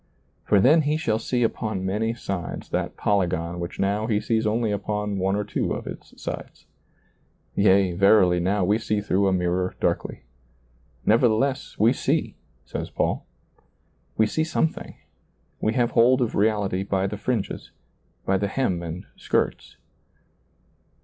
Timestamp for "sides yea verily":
6.19-8.39